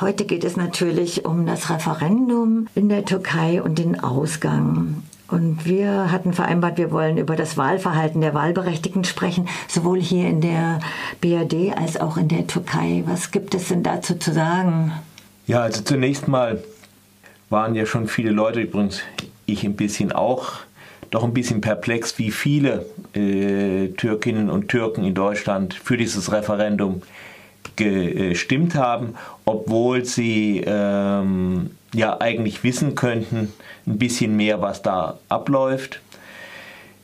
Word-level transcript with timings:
Heute 0.00 0.26
geht 0.26 0.44
es 0.44 0.56
natürlich 0.56 1.24
um 1.24 1.44
das 1.44 1.70
Referendum 1.70 2.68
in 2.76 2.88
der 2.88 3.04
Türkei 3.04 3.60
und 3.60 3.80
den 3.80 3.98
Ausgang. 3.98 5.02
Und 5.26 5.66
wir 5.66 6.12
hatten 6.12 6.32
vereinbart, 6.32 6.78
wir 6.78 6.92
wollen 6.92 7.18
über 7.18 7.34
das 7.34 7.56
Wahlverhalten 7.56 8.20
der 8.20 8.32
Wahlberechtigten 8.32 9.02
sprechen, 9.02 9.48
sowohl 9.66 10.00
hier 10.00 10.28
in 10.28 10.40
der 10.40 10.78
BRD 11.20 11.76
als 11.76 12.00
auch 12.00 12.16
in 12.16 12.28
der 12.28 12.46
Türkei. 12.46 13.02
Was 13.06 13.32
gibt 13.32 13.56
es 13.56 13.68
denn 13.68 13.82
dazu 13.82 14.14
zu 14.14 14.32
sagen? 14.32 14.92
Ja, 15.48 15.62
also 15.62 15.82
zunächst 15.82 16.28
mal 16.28 16.62
waren 17.50 17.74
ja 17.74 17.84
schon 17.84 18.06
viele 18.06 18.30
Leute, 18.30 18.60
übrigens 18.60 19.00
ich 19.46 19.64
ein 19.64 19.74
bisschen 19.74 20.12
auch, 20.12 20.58
doch 21.10 21.24
ein 21.24 21.34
bisschen 21.34 21.60
perplex, 21.60 22.18
wie 22.18 22.30
viele 22.30 22.86
äh, 23.14 23.88
Türkinnen 23.96 24.48
und 24.48 24.68
Türken 24.68 25.02
in 25.02 25.14
Deutschland 25.14 25.74
für 25.74 25.96
dieses 25.96 26.30
Referendum 26.30 27.02
gestimmt 27.76 28.74
haben, 28.74 29.14
obwohl 29.44 30.04
sie 30.04 30.62
ähm, 30.66 31.70
ja 31.94 32.20
eigentlich 32.20 32.64
wissen 32.64 32.94
könnten, 32.94 33.52
ein 33.86 33.98
bisschen 33.98 34.36
mehr, 34.36 34.60
was 34.60 34.82
da 34.82 35.18
abläuft, 35.28 36.00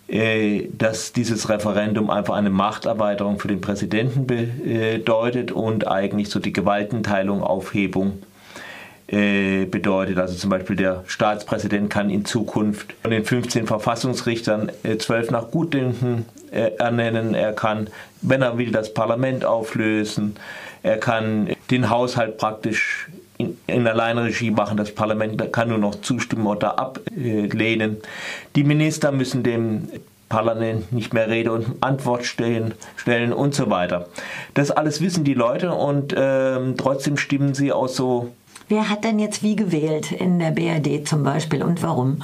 äh, 0.09 0.69
dass 0.77 1.13
dieses 1.13 1.49
Referendum 1.49 2.11
einfach 2.11 2.35
eine 2.35 2.51
Machterweiterung 2.51 3.39
für 3.39 3.49
den 3.49 3.61
Präsidenten 3.61 4.27
bedeutet 4.27 5.53
und 5.53 5.89
eigentlich 5.89 6.29
so 6.29 6.41
die 6.41 6.53
Gewaltenteilung, 6.53 7.43
Aufhebung 7.43 8.23
äh, 9.07 9.67
bedeutet. 9.67 10.19
Also 10.19 10.35
zum 10.35 10.51
Beispiel 10.51 10.77
der 10.77 11.05
Staatspräsident 11.07 11.89
kann 11.91 12.11
in 12.11 12.25
Zukunft 12.25 12.95
von 13.03 13.11
den 13.11 13.25
15 13.25 13.67
Verfassungsrichtern 13.67 14.73
äh, 14.83 14.97
12 14.97 15.31
nach 15.31 15.51
Gutdünken 15.51 16.25
äh, 16.55 16.73
ernennen. 16.79 17.35
Er 17.35 17.53
kann, 17.53 17.89
wenn 18.23 18.43
er 18.43 18.57
will, 18.59 18.71
das 18.71 18.95
Parlament 18.95 19.45
auflösen. 19.45 20.37
Er 20.83 20.99
kann 20.99 21.51
den 21.71 21.91
Haushalt 21.91 22.39
praktisch 22.39 23.09
in, 23.39 23.59
in 23.67 23.87
Alleinregie 23.87 24.51
machen. 24.51 24.77
Das 24.77 24.95
Parlament 24.95 25.53
kann 25.53 25.69
nur 25.69 25.79
noch 25.79 25.97
zustimmen 26.01 26.47
oder 26.47 26.79
ablehnen. 26.79 27.99
Die 28.55 28.65
Minister 28.65 29.13
müssen 29.13 29.43
dem 29.43 29.89
Parlament 30.29 30.93
nicht 30.93 31.13
mehr 31.15 31.29
Rede 31.29 31.53
und 31.53 31.83
Antwort 31.83 32.25
stellen, 32.25 32.75
stellen 32.97 33.33
und 33.33 33.55
so 33.55 33.71
weiter. 33.71 34.09
Das 34.55 34.71
alles 34.71 35.01
wissen 35.01 35.25
die 35.25 35.35
Leute 35.35 35.73
und 35.73 36.15
ähm, 36.17 36.75
trotzdem 36.77 37.17
stimmen 37.17 37.55
sie 37.55 37.73
aus 37.73 37.95
so 37.97 38.33
Wer 38.69 38.89
hat 38.89 39.05
denn 39.05 39.19
jetzt 39.19 39.43
wie 39.43 39.57
gewählt 39.57 40.11
in 40.11 40.39
der 40.39 40.51
BRD 40.51 41.07
zum 41.07 41.23
Beispiel 41.23 41.63
und 41.63 41.83
warum? 41.83 42.23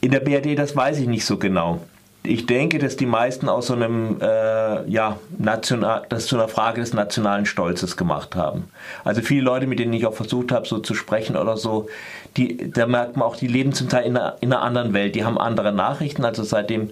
In 0.00 0.10
der 0.10 0.20
BRD, 0.20 0.58
das 0.58 0.74
weiß 0.74 0.98
ich 0.98 1.06
nicht 1.06 1.24
so 1.24 1.36
genau. 1.36 1.80
Ich 2.22 2.44
denke, 2.44 2.78
dass 2.78 2.96
die 2.96 3.06
meisten 3.06 3.48
aus 3.48 3.68
so 3.68 3.74
einem, 3.74 4.20
äh, 4.20 4.88
ja, 4.90 5.16
national, 5.38 6.02
das 6.10 6.26
zu 6.26 6.36
einer 6.36 6.48
Frage 6.48 6.80
des 6.80 6.92
nationalen 6.92 7.46
Stolzes 7.46 7.96
gemacht 7.96 8.36
haben. 8.36 8.64
Also 9.04 9.22
viele 9.22 9.42
Leute, 9.42 9.66
mit 9.66 9.78
denen 9.78 9.94
ich 9.94 10.04
auch 10.04 10.14
versucht 10.14 10.52
habe, 10.52 10.66
so 10.66 10.78
zu 10.80 10.94
sprechen 10.94 11.36
oder 11.36 11.56
so, 11.56 11.88
die, 12.36 12.70
da 12.70 12.86
merkt 12.86 13.16
man 13.16 13.26
auch, 13.26 13.36
die 13.36 13.46
leben 13.46 13.72
zum 13.72 13.88
Teil 13.88 14.04
in 14.04 14.16
einer, 14.16 14.36
in 14.40 14.52
einer 14.52 14.62
anderen 14.62 14.92
Welt. 14.92 15.14
Die 15.14 15.24
haben 15.24 15.38
andere 15.38 15.72
Nachrichten. 15.72 16.24
Also 16.24 16.42
seitdem 16.42 16.90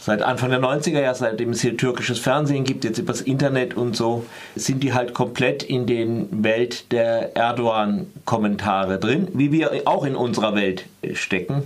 seit 0.00 0.22
Anfang 0.22 0.50
der 0.50 0.60
90er 0.60 1.00
Jahre, 1.00 1.14
seitdem 1.14 1.50
es 1.50 1.60
hier 1.60 1.76
türkisches 1.76 2.18
Fernsehen 2.18 2.64
gibt, 2.64 2.84
jetzt 2.84 2.98
übers 2.98 3.20
Internet 3.20 3.76
und 3.76 3.94
so, 3.94 4.24
sind 4.56 4.82
die 4.82 4.94
halt 4.94 5.14
komplett 5.14 5.62
in 5.62 5.86
den 5.86 6.42
Welt 6.42 6.90
der 6.90 7.36
Erdogan-Kommentare 7.36 8.98
drin, 8.98 9.28
wie 9.32 9.52
wir 9.52 9.82
auch 9.84 10.04
in 10.04 10.16
unserer 10.16 10.56
Welt 10.56 10.86
stecken. 11.12 11.62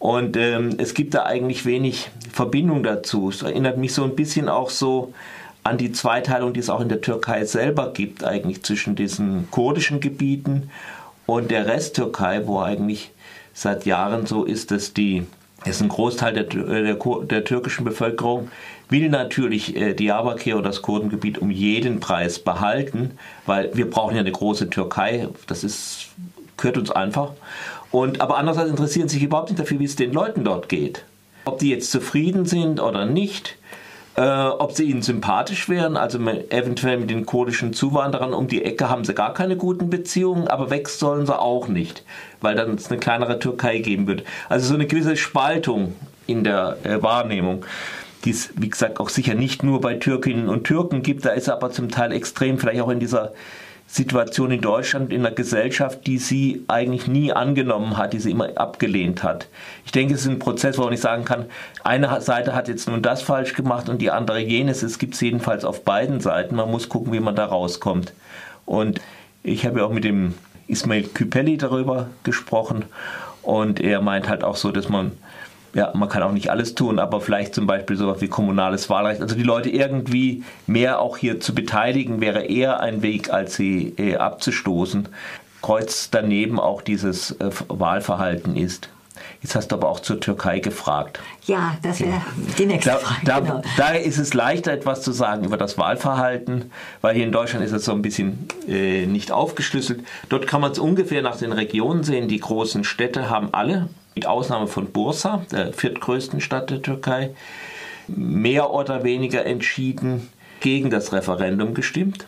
Und 0.00 0.36
ähm, 0.38 0.76
es 0.78 0.94
gibt 0.94 1.14
da 1.14 1.26
eigentlich 1.26 1.66
wenig 1.66 2.10
Verbindung 2.32 2.82
dazu. 2.82 3.28
Es 3.28 3.42
erinnert 3.42 3.76
mich 3.76 3.92
so 3.92 4.02
ein 4.02 4.16
bisschen 4.16 4.48
auch 4.48 4.70
so 4.70 5.12
an 5.62 5.76
die 5.76 5.92
Zweiteilung, 5.92 6.54
die 6.54 6.60
es 6.60 6.70
auch 6.70 6.80
in 6.80 6.88
der 6.88 7.02
Türkei 7.02 7.44
selber 7.44 7.92
gibt, 7.92 8.24
eigentlich 8.24 8.62
zwischen 8.62 8.96
diesen 8.96 9.50
kurdischen 9.50 10.00
Gebieten 10.00 10.70
und 11.26 11.50
der 11.50 11.66
Resttürkei, 11.66 12.46
wo 12.46 12.60
eigentlich 12.60 13.10
seit 13.52 13.84
Jahren 13.84 14.24
so 14.26 14.44
ist, 14.44 14.70
dass 14.70 14.94
die 14.94 15.26
ist 15.66 15.82
ein 15.82 15.90
Großteil 15.90 16.32
der, 16.32 16.44
der, 16.44 16.94
der, 16.94 17.44
türkischen 17.44 17.84
Bevölkerung 17.84 18.48
will 18.88 19.10
natürlich 19.10 19.76
äh, 19.76 19.92
Diyarbakir 19.92 20.56
oder 20.56 20.70
das 20.70 20.80
Kurdengebiet 20.80 21.36
um 21.36 21.50
jeden 21.50 22.00
Preis 22.00 22.38
behalten, 22.38 23.18
weil 23.44 23.70
wir 23.74 23.90
brauchen 23.90 24.14
ja 24.14 24.20
eine 24.20 24.32
große 24.32 24.70
Türkei. 24.70 25.28
Das 25.46 25.62
ist, 25.62 26.08
gehört 26.56 26.78
uns 26.78 26.90
einfach. 26.90 27.34
Und, 27.90 28.20
aber 28.20 28.36
andererseits 28.36 28.70
interessieren 28.70 29.08
sich 29.08 29.22
überhaupt 29.22 29.50
nicht 29.50 29.60
dafür, 29.60 29.80
wie 29.80 29.84
es 29.84 29.96
den 29.96 30.12
Leuten 30.12 30.44
dort 30.44 30.68
geht. 30.68 31.04
Ob 31.44 31.58
die 31.58 31.70
jetzt 31.70 31.90
zufrieden 31.90 32.44
sind 32.44 32.80
oder 32.80 33.06
nicht, 33.06 33.56
äh, 34.16 34.22
ob 34.22 34.72
sie 34.72 34.84
ihnen 34.84 35.02
sympathisch 35.02 35.68
wären, 35.68 35.96
also 35.96 36.18
eventuell 36.18 36.98
mit 36.98 37.10
den 37.10 37.26
kurdischen 37.26 37.72
Zuwanderern 37.72 38.34
um 38.34 38.46
die 38.46 38.64
Ecke 38.64 38.88
haben 38.88 39.04
sie 39.04 39.14
gar 39.14 39.34
keine 39.34 39.56
guten 39.56 39.90
Beziehungen, 39.90 40.48
aber 40.48 40.70
weg 40.70 40.88
sollen 40.88 41.26
sie 41.26 41.38
auch 41.38 41.68
nicht, 41.68 42.04
weil 42.40 42.54
dann 42.54 42.74
es 42.74 42.90
eine 42.90 43.00
kleinere 43.00 43.38
Türkei 43.38 43.78
geben 43.78 44.06
wird. 44.06 44.24
Also 44.48 44.68
so 44.68 44.74
eine 44.74 44.86
gewisse 44.86 45.16
Spaltung 45.16 45.94
in 46.26 46.44
der 46.44 46.76
äh, 46.84 47.02
Wahrnehmung 47.02 47.64
die 48.24 48.30
es, 48.30 48.50
wie 48.56 48.68
gesagt, 48.68 49.00
auch 49.00 49.08
sicher 49.08 49.34
nicht 49.34 49.62
nur 49.62 49.80
bei 49.80 49.94
Türkinnen 49.94 50.48
und 50.48 50.64
Türken 50.64 51.02
gibt, 51.02 51.24
da 51.24 51.30
ist 51.30 51.48
aber 51.48 51.70
zum 51.70 51.88
Teil 51.88 52.12
extrem, 52.12 52.58
vielleicht 52.58 52.80
auch 52.80 52.90
in 52.90 53.00
dieser 53.00 53.32
Situation 53.92 54.52
in 54.52 54.60
Deutschland, 54.60 55.12
in 55.12 55.26
einer 55.26 55.34
Gesellschaft, 55.34 56.06
die 56.06 56.18
sie 56.18 56.64
eigentlich 56.68 57.08
nie 57.08 57.32
angenommen 57.32 57.96
hat, 57.96 58.12
die 58.12 58.20
sie 58.20 58.30
immer 58.30 58.56
abgelehnt 58.56 59.24
hat. 59.24 59.48
Ich 59.84 59.90
denke, 59.90 60.14
es 60.14 60.20
ist 60.20 60.28
ein 60.28 60.38
Prozess, 60.38 60.78
wo 60.78 60.82
man 60.82 60.92
nicht 60.92 61.02
sagen 61.02 61.24
kann, 61.24 61.46
eine 61.82 62.20
Seite 62.20 62.54
hat 62.54 62.68
jetzt 62.68 62.88
nun 62.88 63.02
das 63.02 63.20
falsch 63.20 63.54
gemacht 63.54 63.88
und 63.88 64.00
die 64.00 64.12
andere 64.12 64.38
jenes. 64.38 64.84
Es 64.84 65.00
gibt 65.00 65.14
es 65.14 65.20
jedenfalls 65.20 65.64
auf 65.64 65.82
beiden 65.82 66.20
Seiten. 66.20 66.54
Man 66.54 66.70
muss 66.70 66.88
gucken, 66.88 67.12
wie 67.12 67.18
man 67.18 67.34
da 67.34 67.46
rauskommt. 67.46 68.12
Und 68.64 69.00
ich 69.42 69.66
habe 69.66 69.80
ja 69.80 69.86
auch 69.86 69.92
mit 69.92 70.04
dem 70.04 70.34
Ismail 70.68 71.02
Küpelli 71.02 71.56
darüber 71.56 72.10
gesprochen 72.22 72.84
und 73.42 73.80
er 73.80 74.00
meint 74.00 74.28
halt 74.28 74.44
auch 74.44 74.54
so, 74.54 74.70
dass 74.70 74.88
man 74.88 75.10
ja, 75.74 75.92
man 75.94 76.08
kann 76.08 76.22
auch 76.22 76.32
nicht 76.32 76.50
alles 76.50 76.74
tun, 76.74 76.98
aber 76.98 77.20
vielleicht 77.20 77.54
zum 77.54 77.66
Beispiel 77.66 77.96
sowas 77.96 78.20
wie 78.20 78.28
kommunales 78.28 78.90
Wahlrecht. 78.90 79.22
Also 79.22 79.34
die 79.34 79.42
Leute 79.42 79.70
irgendwie 79.70 80.42
mehr 80.66 81.00
auch 81.00 81.16
hier 81.16 81.40
zu 81.40 81.54
beteiligen, 81.54 82.20
wäre 82.20 82.44
eher 82.44 82.80
ein 82.80 83.02
Weg, 83.02 83.30
als 83.30 83.54
sie 83.54 83.94
äh, 83.96 84.16
abzustoßen. 84.16 85.08
Kreuz 85.62 86.10
daneben 86.10 86.58
auch 86.58 86.82
dieses 86.82 87.32
äh, 87.32 87.50
Wahlverhalten 87.68 88.56
ist. 88.56 88.88
Jetzt 89.42 89.54
hast 89.54 89.68
du 89.68 89.76
aber 89.76 89.88
auch 89.88 90.00
zur 90.00 90.20
Türkei 90.20 90.58
gefragt. 90.58 91.20
Ja, 91.46 91.76
das 91.82 92.00
wäre 92.00 92.20
die 92.58 92.66
nächste 92.66 92.90
da, 92.90 92.96
Frage. 92.96 93.20
Da, 93.24 93.40
genau. 93.40 93.62
Daher 93.76 94.02
ist 94.02 94.18
es 94.18 94.34
leichter, 94.34 94.72
etwas 94.72 95.02
zu 95.02 95.12
sagen 95.12 95.44
über 95.44 95.56
das 95.56 95.78
Wahlverhalten, 95.78 96.70
weil 97.00 97.14
hier 97.14 97.24
in 97.24 97.32
Deutschland 97.32 97.64
ist 97.64 97.72
es 97.72 97.84
so 97.84 97.92
ein 97.92 98.02
bisschen 98.02 98.48
äh, 98.68 99.06
nicht 99.06 99.32
aufgeschlüsselt. 99.32 100.04
Dort 100.28 100.46
kann 100.46 100.60
man 100.60 100.72
es 100.72 100.78
ungefähr 100.78 101.22
nach 101.22 101.36
den 101.36 101.52
Regionen 101.52 102.02
sehen. 102.02 102.28
Die 102.28 102.40
großen 102.40 102.84
Städte 102.84 103.30
haben 103.30 103.50
alle 103.52 103.88
mit 104.14 104.26
Ausnahme 104.26 104.66
von 104.66 104.90
Bursa, 104.90 105.44
der 105.50 105.72
viertgrößten 105.72 106.40
Stadt 106.40 106.70
der 106.70 106.82
Türkei, 106.82 107.30
mehr 108.08 108.70
oder 108.70 109.04
weniger 109.04 109.46
entschieden 109.46 110.28
gegen 110.60 110.90
das 110.90 111.12
Referendum 111.12 111.74
gestimmt. 111.74 112.26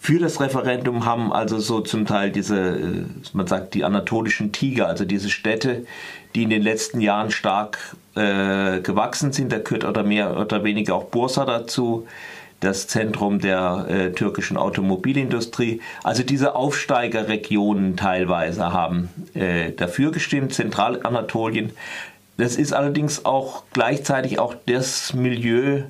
Für 0.00 0.18
das 0.20 0.40
Referendum 0.40 1.04
haben 1.04 1.32
also 1.32 1.58
so 1.58 1.80
zum 1.80 2.06
Teil 2.06 2.30
diese, 2.30 2.56
äh, 2.56 3.04
man 3.32 3.46
sagt, 3.46 3.74
die 3.74 3.84
anatolischen 3.84 4.52
Tiger, 4.52 4.86
also 4.86 5.04
diese 5.04 5.28
Städte, 5.28 5.86
die 6.34 6.44
in 6.44 6.50
den 6.50 6.62
letzten 6.62 7.00
Jahren 7.00 7.30
stark 7.30 7.96
äh, 8.14 8.80
gewachsen 8.80 9.32
sind, 9.32 9.52
da 9.52 9.58
gehört 9.58 9.84
oder 9.84 10.04
mehr 10.04 10.38
oder 10.38 10.62
weniger 10.62 10.94
auch 10.94 11.04
Bursa 11.04 11.44
dazu, 11.44 12.06
das 12.60 12.88
Zentrum 12.88 13.38
der 13.38 13.86
äh, 13.88 14.12
türkischen 14.12 14.56
Automobilindustrie. 14.56 15.80
Also 16.02 16.22
diese 16.22 16.54
Aufsteigerregionen 16.54 17.96
teilweise 17.96 18.72
haben 18.72 19.08
äh, 19.34 19.72
dafür 19.72 20.10
gestimmt, 20.10 20.54
Zentralanatolien. 20.54 21.70
Das 22.36 22.56
ist 22.56 22.72
allerdings 22.72 23.24
auch 23.24 23.64
gleichzeitig 23.72 24.38
auch 24.38 24.54
das 24.66 25.14
Milieu, 25.14 25.82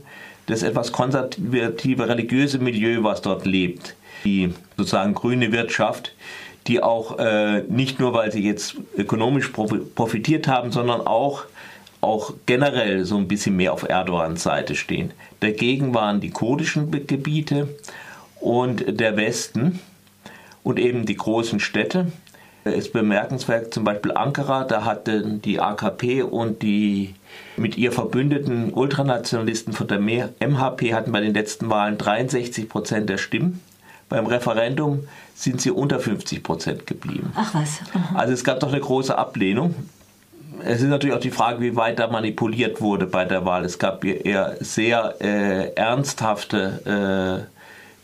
das 0.47 0.62
etwas 0.62 0.93
konservative 0.93 2.09
religiöse 2.09 2.59
Milieu, 2.59 3.03
was 3.03 3.23
dort 3.23 3.47
lebt. 3.47 3.95
Die 4.25 4.53
sozusagen 4.77 5.15
grüne 5.15 5.53
Wirtschaft, 5.53 6.15
die 6.67 6.83
auch 6.83 7.19
äh, 7.19 7.62
nicht 7.69 7.99
nur, 8.00 8.12
weil 8.12 8.32
sie 8.32 8.44
jetzt 8.44 8.76
ökonomisch 8.97 9.49
profitiert 9.49 10.49
haben, 10.49 10.73
sondern 10.73 11.00
auch 11.06 11.44
auch 12.00 12.35
generell 12.47 13.05
so 13.05 13.17
ein 13.17 13.26
bisschen 13.26 13.56
mehr 13.56 13.73
auf 13.73 13.88
Erdogans 13.88 14.43
Seite 14.43 14.76
stehen. 14.76 15.12
Dagegen 15.40 15.94
waren 15.94 16.20
die 16.20 16.31
kurdischen 16.31 16.90
Gebiete 16.90 17.69
und 18.40 19.00
der 19.00 19.17
Westen 19.17 19.81
und 20.62 20.79
eben 20.79 21.06
die 21.06 21.17
großen 21.17 21.61
Städte. 21.61 22.12
Es 22.64 22.75
ist 22.75 22.93
bemerkenswert, 22.93 23.73
zum 23.73 23.85
Beispiel 23.85 24.12
Ankara, 24.12 24.64
da 24.64 24.85
hatten 24.85 25.40
die 25.40 25.61
AKP 25.61 26.23
und 26.23 26.62
die 26.62 27.14
mit 27.56 27.79
ihr 27.79 27.93
verbündeten 27.93 28.73
Ultranationalisten 28.75 29.73
von 29.73 29.88
der 29.88 30.00
MHP 30.00 30.93
hatten 30.93 31.12
bei 31.12 31.20
den 31.20 31.35
letzten 31.35 31.70
Wahlen 31.70 31.96
63 31.96 32.69
Prozent 32.69 33.08
der 33.08 33.19
Stimmen. 33.19 33.61
Beim 34.08 34.26
Referendum 34.26 35.05
sind 35.35 35.61
sie 35.61 35.70
unter 35.70 36.00
50 36.00 36.43
Prozent 36.43 36.87
geblieben. 36.87 37.32
Ach 37.35 37.55
was. 37.55 37.81
Mhm. 37.94 38.17
Also 38.17 38.32
es 38.32 38.43
gab 38.43 38.61
doch 38.61 38.73
eine 38.73 38.81
große 38.81 39.17
Ablehnung 39.17 39.75
es 40.64 40.81
ist 40.81 40.88
natürlich 40.88 41.14
auch 41.14 41.20
die 41.20 41.31
Frage, 41.31 41.60
wie 41.60 41.76
weit 41.76 41.99
da 41.99 42.08
manipuliert 42.08 42.81
wurde 42.81 43.06
bei 43.06 43.25
der 43.25 43.44
Wahl. 43.44 43.64
Es 43.64 43.78
gab 43.78 44.05
eher 44.05 44.56
sehr 44.60 45.14
äh, 45.20 45.72
ernsthafte 45.75 47.46
äh, 47.46 47.58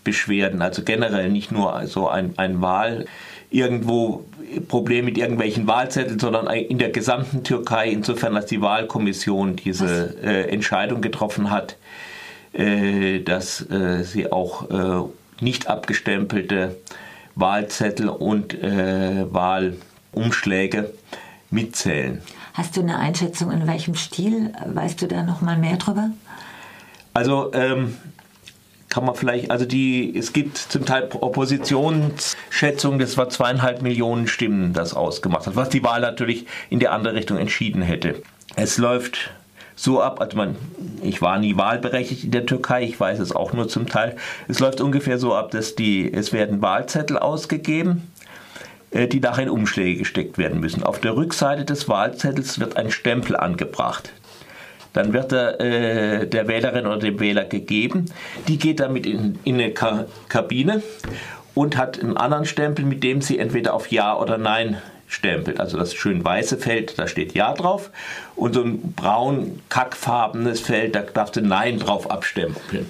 Wahlbeschwerden, 0.05 0.63
also 0.63 0.83
generell 0.83 1.31
nicht 1.31 1.51
nur 1.51 1.87
so 1.87 2.09
ein, 2.09 2.35
ein 2.37 2.61
Wahl 2.61 3.07
irgendwo 3.51 4.25
Problem 4.69 5.07
mit 5.07 5.17
irgendwelchen 5.17 5.67
Wahlzetteln, 5.67 6.19
sondern 6.19 6.47
in 6.49 6.79
der 6.79 6.91
gesamten 6.91 7.43
Türkei, 7.45 7.89
insofern 7.89 8.37
als 8.37 8.47
die 8.47 8.61
Wahlkommission 8.61 9.57
diese 9.57 10.17
äh, 10.23 10.49
Entscheidung 10.51 11.01
getroffen 11.01 11.51
hat, 11.51 11.77
äh, 12.53 13.21
dass 13.21 13.69
äh, 13.71 14.03
sie 14.03 14.31
auch 14.31 14.71
äh, 14.71 15.43
nicht 15.43 15.69
abgestempelte 15.69 16.77
Wahlzettel 17.35 18.09
und 18.09 18.55
äh, 18.55 19.33
Wahlumschläge 19.33 20.93
mitzählen. 21.51 22.21
Hast 22.55 22.77
du 22.77 22.81
eine 22.81 22.99
Einschätzung, 23.01 23.51
in 23.51 23.67
welchem 23.67 23.97
Stil? 23.97 24.53
Weißt 24.65 25.03
du 25.03 25.09
da 25.09 25.25
noch 25.25 25.41
mal 25.41 25.59
mehr 25.59 25.77
drüber? 25.77 26.11
Also 27.13 27.53
ähm, 27.53 27.97
kann 28.89 29.05
man 29.05 29.17
vielleicht, 29.17 29.51
also 29.51 29.65
die, 29.65 30.17
es 30.17 30.33
gibt 30.33 30.57
zum 30.57 30.87
Teil 30.87 31.09
Oppositionsschätzungen, 31.13 33.01
das 33.01 33.17
war 33.17 33.29
zweieinhalb 33.29 33.83
Millionen 33.83 34.29
Stimmen, 34.29 34.73
das 34.73 34.95
ausgemacht 34.95 35.49
hat, 35.49 35.57
was 35.57 35.69
die 35.69 35.83
Wahl 35.83 36.01
natürlich 36.01 36.47
in 36.71 36.79
die 36.79 36.87
andere 36.87 37.15
Richtung 37.15 37.39
entschieden 37.39 37.83
hätte. 37.83 38.23
Es 38.55 38.79
läuft 38.79 39.33
so 39.75 40.01
ab, 40.01 40.21
also 40.21 40.37
man, 40.37 40.55
ich 41.03 41.21
war 41.21 41.41
nie 41.41 41.57
wahlberechtigt 41.57 42.23
in 42.23 42.31
der 42.31 42.47
Türkei, 42.47 42.85
ich 42.85 43.01
weiß 43.01 43.19
es 43.19 43.33
auch 43.33 43.53
nur 43.53 43.69
zum 43.69 43.89
Teil. 43.89 44.15
Es 44.47 44.61
läuft 44.61 44.81
ungefähr 44.81 45.19
so 45.19 45.35
ab, 45.35 45.51
dass 45.51 45.75
die, 45.75 46.13
es 46.13 46.33
werden 46.33 46.63
Wahlzettel 46.63 47.19
ausgegeben, 47.19 48.09
die 48.95 49.21
nachher 49.21 49.45
in 49.45 49.51
Umschläge 49.51 49.99
gesteckt 49.99 50.39
werden 50.39 50.61
müssen. 50.61 50.83
Auf 50.83 51.01
der 51.01 51.17
Rückseite 51.17 51.65
des 51.65 51.89
Wahlzettels 51.89 52.61
wird 52.61 52.77
ein 52.77 52.91
Stempel 52.91 53.37
angebracht. 53.37 54.13
Dann 54.93 55.13
wird 55.13 55.33
er 55.33 55.61
äh, 55.61 56.27
der 56.27 56.47
Wählerin 56.47 56.87
oder 56.87 56.99
dem 56.99 57.19
Wähler 57.19 57.45
gegeben. 57.45 58.07
Die 58.47 58.59
geht 58.59 58.79
damit 58.79 59.07
in, 59.07 59.39
in 59.43 59.57
eine 59.57 59.73
Ka 59.73 60.07
Kabine 60.29 60.83
und 61.55 61.77
hat 61.77 62.01
einen 62.01 62.17
anderen 62.17 62.47
Stempel, 62.47 62.85
mit 62.85 63.03
dem 63.03 63.21
sie 63.21 63.39
entweder 63.39 63.75
auf 63.75 63.91
Ja 63.91 64.17
oder 64.17 64.39
Nein 64.39 64.81
stempelt. 65.09 65.61
Also 65.61 65.79
das 65.79 65.95
schön 65.95 66.25
weiße 66.25 66.59
Feld, 66.59 66.99
da 66.99 67.07
steht 67.09 67.35
Ja 67.35 67.53
drauf. 67.53 67.91
Und 68.37 68.55
so 68.55 68.63
ein 68.63 68.95
braun 68.95 69.61
kackfarbenes 69.69 70.61
Feld, 70.61 70.95
da 70.95 71.03
darf 71.03 71.33
sie 71.35 71.43
Nein 71.43 71.79
drauf 71.79 72.11
abstempeln. 72.11 72.87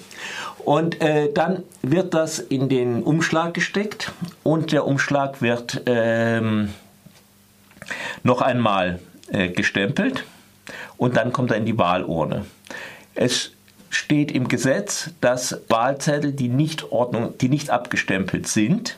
Und 0.65 0.99
äh, 0.99 1.31
dann 1.31 1.63
wird 1.83 2.15
das 2.15 2.39
in 2.39 2.69
den 2.69 3.03
Umschlag 3.03 3.53
gesteckt 3.53 4.11
und 4.41 4.71
der 4.71 4.87
Umschlag 4.87 5.43
wird 5.43 5.83
ähm, 5.85 6.73
noch 8.23 8.41
einmal 8.41 8.99
äh, 9.31 9.49
gestempelt 9.49 10.25
und 10.97 11.17
dann 11.17 11.31
kommt 11.31 11.51
er 11.51 11.57
in 11.57 11.65
die 11.65 11.77
Wahlurne. 11.77 12.45
Es 13.13 13.51
steht 13.91 14.31
im 14.31 14.47
Gesetz, 14.47 15.11
dass 15.21 15.61
Wahlzettel, 15.69 16.31
die 16.31 16.49
nicht, 16.49 16.91
Ordnung, 16.91 17.37
die 17.37 17.49
nicht 17.49 17.69
abgestempelt 17.69 18.47
sind, 18.47 18.97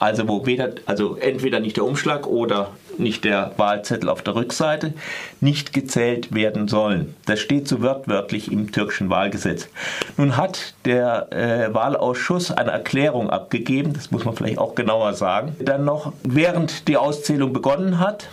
also 0.00 0.26
wo 0.26 0.46
weder, 0.46 0.70
also 0.86 1.16
entweder 1.16 1.60
nicht 1.60 1.76
der 1.76 1.84
Umschlag 1.84 2.26
oder 2.26 2.70
nicht 2.98 3.24
der 3.24 3.52
Wahlzettel 3.58 4.08
auf 4.08 4.22
der 4.22 4.34
Rückseite, 4.34 4.94
nicht 5.40 5.72
gezählt 5.72 6.34
werden 6.34 6.68
sollen. 6.68 7.14
Das 7.26 7.38
steht 7.38 7.68
so 7.68 7.82
wörtwörtlich 7.82 8.50
im 8.50 8.72
türkischen 8.72 9.10
Wahlgesetz. 9.10 9.68
Nun 10.16 10.36
hat 10.38 10.74
der 10.86 11.32
äh, 11.32 11.74
Wahlausschuss 11.74 12.50
eine 12.50 12.70
Erklärung 12.70 13.30
abgegeben, 13.30 13.92
das 13.92 14.10
muss 14.10 14.24
man 14.24 14.34
vielleicht 14.34 14.58
auch 14.58 14.74
genauer 14.74 15.12
sagen, 15.12 15.54
dann 15.60 15.84
noch 15.84 16.14
während 16.22 16.88
die 16.88 16.96
Auszählung 16.96 17.52
begonnen 17.52 17.98
hat, 17.98 18.28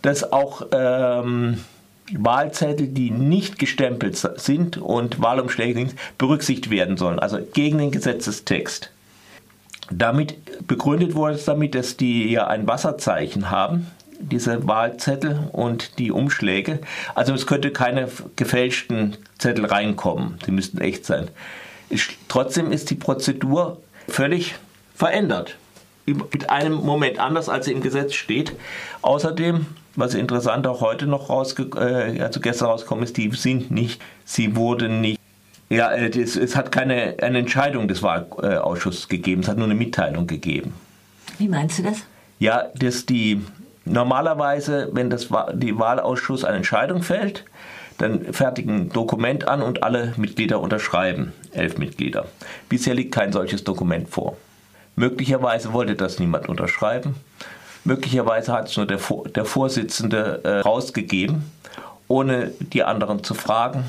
dass 0.00 0.32
auch 0.32 0.66
ähm, 0.72 1.58
Wahlzettel, 2.14 2.88
die 2.88 3.10
nicht 3.10 3.58
gestempelt 3.58 4.16
sind 4.16 4.78
und 4.78 5.20
Wahlumschläge 5.20 5.88
berücksichtigt 6.16 6.70
werden 6.70 6.96
sollen, 6.96 7.18
also 7.18 7.38
gegen 7.52 7.78
den 7.78 7.90
Gesetzestext. 7.90 8.90
Damit 9.98 10.66
begründet 10.66 11.14
wurde 11.14 11.34
es 11.34 11.44
damit, 11.44 11.74
dass 11.74 11.96
die 11.96 12.30
ja 12.30 12.46
ein 12.46 12.66
Wasserzeichen 12.66 13.50
haben, 13.50 13.86
diese 14.18 14.66
Wahlzettel 14.66 15.48
und 15.52 15.98
die 15.98 16.12
Umschläge. 16.12 16.80
Also 17.14 17.34
es 17.34 17.46
könnte 17.46 17.70
keine 17.70 18.08
gefälschten 18.36 19.16
Zettel 19.38 19.66
reinkommen, 19.66 20.38
die 20.46 20.52
müssten 20.52 20.78
echt 20.80 21.04
sein. 21.04 21.28
Trotzdem 22.28 22.72
ist 22.72 22.90
die 22.90 22.94
Prozedur 22.94 23.78
völlig 24.08 24.54
verändert. 24.94 25.56
Mit 26.06 26.50
einem 26.50 26.74
Moment 26.74 27.18
anders, 27.18 27.48
als 27.48 27.66
sie 27.66 27.72
im 27.72 27.80
Gesetz 27.80 28.14
steht. 28.14 28.52
Außerdem 29.02 29.66
was 29.94 30.14
interessant 30.14 30.66
auch 30.66 30.80
heute 30.80 31.06
noch 31.06 31.28
rausge 31.28 31.64
äh, 31.76 32.20
also 32.22 32.40
gestern 32.40 32.68
rausgekommen 32.68 33.04
ist, 33.04 33.16
die 33.16 33.30
sind 33.32 33.70
nicht, 33.70 34.00
sie 34.24 34.56
wurden 34.56 35.00
nicht 35.00 35.20
ja, 35.76 35.90
äh, 35.92 36.08
es, 36.18 36.36
es, 36.36 36.56
hat 36.56 36.72
keine 36.72 37.16
eine 37.20 37.38
Entscheidung 37.38 37.88
des 37.88 38.02
Wahlausschusses 38.02 39.08
gegeben, 39.08 39.42
es 39.42 39.48
hat 39.48 39.56
nur 39.56 39.66
eine 39.66 39.74
Mitteilung 39.74 40.26
gegeben. 40.26 40.74
Wie 41.38 41.48
meinst 41.48 41.78
du 41.78 41.82
das? 41.84 41.98
Ja, 42.38 42.68
dass 42.74 43.06
die 43.06 43.40
normalerweise, 43.84 44.90
wenn 44.92 45.10
das 45.10 45.28
die 45.54 45.78
Wahlausschuss 45.78 46.44
eine 46.44 46.58
Entscheidung 46.58 47.02
fällt, 47.02 47.44
dann 47.98 48.32
fertigen 48.32 48.74
ein 48.74 48.88
Dokument 48.88 49.46
an 49.46 49.62
und 49.62 49.82
alle 49.82 50.14
Mitglieder 50.16 50.60
unterschreiben, 50.60 51.32
elf 51.52 51.78
Mitglieder. 51.78 52.26
Bisher 52.68 52.94
liegt 52.94 53.14
kein 53.14 53.32
solches 53.32 53.64
Dokument 53.64 54.08
vor. 54.08 54.36
Möglicherweise 54.96 55.72
wollte 55.72 55.94
das 55.94 56.18
niemand 56.18 56.48
unterschreiben 56.48 57.14
Möglicherweise 57.84 58.52
hat 58.52 58.68
es 58.68 58.76
nur 58.76 58.86
der, 58.86 59.00
der 59.34 59.44
Vorsitzende 59.44 60.40
äh, 60.44 60.60
rausgegeben, 60.60 61.50
ohne 62.06 62.52
die 62.60 62.84
anderen 62.84 63.24
zu 63.24 63.34
fragen. 63.34 63.84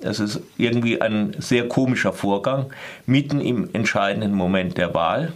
Es 0.00 0.20
ist 0.20 0.40
irgendwie 0.56 1.00
ein 1.00 1.34
sehr 1.38 1.68
komischer 1.68 2.12
Vorgang, 2.12 2.66
mitten 3.06 3.40
im 3.40 3.68
entscheidenden 3.72 4.32
Moment 4.32 4.78
der 4.78 4.94
Wahl, 4.94 5.32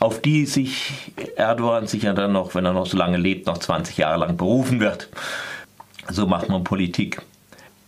auf 0.00 0.20
die 0.20 0.46
sich 0.46 0.92
Erdogan 1.36 1.86
sicher 1.86 2.12
dann 2.14 2.32
noch, 2.32 2.54
wenn 2.54 2.64
er 2.64 2.72
noch 2.72 2.86
so 2.86 2.96
lange 2.96 3.16
lebt, 3.16 3.46
noch 3.46 3.58
20 3.58 3.96
Jahre 3.96 4.20
lang 4.20 4.36
berufen 4.36 4.80
wird. 4.80 5.08
So 6.08 6.26
macht 6.26 6.48
man 6.48 6.64
Politik. 6.64 7.22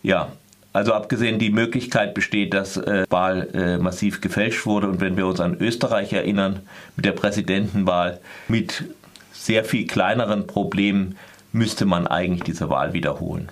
Ja, 0.01 0.29
also 0.73 0.93
abgesehen 0.93 1.37
die 1.37 1.51
Möglichkeit 1.51 2.15
besteht, 2.15 2.53
dass 2.55 2.77
äh, 2.77 3.05
Wahl 3.09 3.47
äh, 3.53 3.77
massiv 3.77 4.21
gefälscht 4.21 4.65
wurde 4.65 4.87
und 4.87 5.01
wenn 5.01 5.15
wir 5.17 5.27
uns 5.27 5.39
an 5.39 5.57
Österreich 5.59 6.13
erinnern 6.13 6.61
mit 6.95 7.05
der 7.05 7.11
Präsidentenwahl 7.11 8.19
mit 8.47 8.83
sehr 9.31 9.63
viel 9.63 9.85
kleineren 9.85 10.47
Problemen 10.47 11.15
müsste 11.51 11.85
man 11.85 12.07
eigentlich 12.07 12.43
diese 12.43 12.69
Wahl 12.69 12.93
wiederholen. 12.93 13.49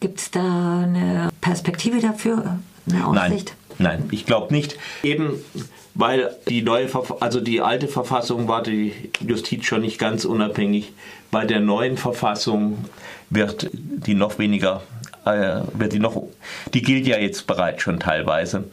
Gibt 0.00 0.20
es 0.20 0.30
da 0.30 0.80
eine 0.80 1.28
Perspektive 1.40 2.00
dafür, 2.00 2.58
eine 2.88 3.06
Aussicht? 3.06 3.54
Nein, 3.78 4.00
nein 4.00 4.08
ich 4.10 4.26
glaube 4.26 4.52
nicht. 4.52 4.76
Eben 5.02 5.34
weil 5.94 6.36
die 6.48 6.62
neue, 6.62 6.88
also 7.20 7.40
die 7.40 7.60
alte 7.60 7.88
Verfassung 7.88 8.48
war 8.48 8.62
die 8.62 8.92
Justiz 9.26 9.66
schon 9.66 9.82
nicht 9.82 9.98
ganz 9.98 10.24
unabhängig. 10.24 10.92
Bei 11.30 11.44
der 11.44 11.60
neuen 11.60 11.96
Verfassung 11.96 12.84
wird 13.28 13.68
die 13.72 14.14
noch 14.14 14.38
weniger, 14.38 14.82
äh, 15.24 15.60
wird 15.74 15.92
die 15.92 15.98
noch, 15.98 16.22
die 16.72 16.82
gilt 16.82 17.06
ja 17.06 17.18
jetzt 17.18 17.46
bereits 17.46 17.82
schon 17.82 18.00
teilweise 18.00 18.64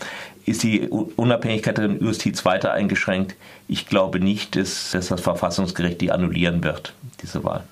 ist 0.48 0.64
die 0.64 0.88
Unabhängigkeit 0.88 1.78
der 1.78 1.90
Justiz 1.90 2.46
weiter 2.46 2.72
eingeschränkt. 2.72 3.36
Ich 3.68 3.86
glaube 3.86 4.22
nicht, 4.22 4.56
dass, 4.56 4.92
dass 4.92 5.10
das 5.10 5.20
Verfassungsgericht 5.20 6.00
die 6.00 6.10
annullieren 6.10 6.64
wird, 6.64 6.94
diese 7.22 7.44
Wahl. 7.44 7.66